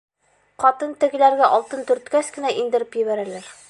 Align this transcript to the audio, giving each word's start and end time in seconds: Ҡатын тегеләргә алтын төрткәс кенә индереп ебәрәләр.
Ҡатын 0.63 0.95
тегеләргә 1.03 1.51
алтын 1.59 1.87
төрткәс 1.93 2.35
кенә 2.39 2.57
индереп 2.65 3.03
ебәрәләр. 3.05 3.53